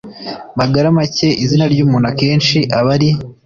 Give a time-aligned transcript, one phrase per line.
[0.57, 3.09] magaramake izina ry'umuntu akenshi aba ari